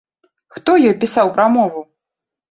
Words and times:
Хто 0.53 0.71
ёй 0.89 0.95
пісаў 1.03 1.29
прамову? 1.35 1.83